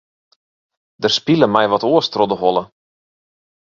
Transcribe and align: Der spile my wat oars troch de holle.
Der 1.01 1.13
spile 1.19 1.47
my 1.53 1.65
wat 1.69 1.87
oars 1.89 2.07
troch 2.13 2.29
de 2.31 2.37
holle. 2.41 2.63